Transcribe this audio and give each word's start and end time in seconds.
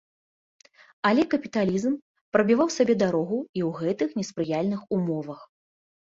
Але 1.09 1.23
капіталізм 1.33 1.93
прабіваў 2.35 2.71
сабе 2.77 2.95
дарогу 3.03 3.37
і 3.59 3.63
ў 3.67 3.83
гэтых 3.83 4.09
неспрыяльных 4.21 4.81
умовах. 4.99 5.45